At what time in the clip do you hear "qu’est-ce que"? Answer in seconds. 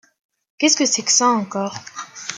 0.57-0.85